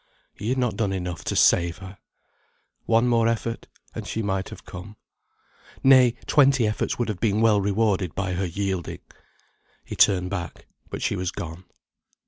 He 0.33 0.49
had 0.49 0.57
not 0.57 0.77
done 0.77 0.91
enough 0.93 1.23
to 1.25 1.35
save 1.35 1.77
her. 1.77 1.99
One 2.87 3.07
more 3.07 3.27
effort, 3.27 3.67
and 3.93 4.07
she 4.07 4.23
might 4.23 4.49
have 4.49 4.65
come. 4.65 4.95
Nay, 5.83 6.15
twenty 6.25 6.65
efforts 6.65 6.97
would 6.97 7.07
have 7.07 7.19
been 7.19 7.39
well 7.39 7.61
rewarded 7.61 8.15
by 8.15 8.33
her 8.33 8.47
yielding. 8.47 9.01
He 9.85 9.95
turned 9.95 10.31
back, 10.31 10.65
but 10.89 11.03
she 11.03 11.15
was 11.15 11.29
gone. 11.29 11.65